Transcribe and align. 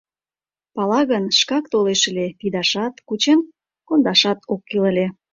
Пала 0.75 0.99
гын, 1.11 1.23
шкак 1.39 1.65
толеш 1.71 2.01
ыле, 2.09 2.27
пидашат, 2.39 2.93
кучен 3.07 3.39
кондашат 3.87 4.39
ок 4.53 4.61
кӱл 4.69 4.83
ыле. 4.91 5.05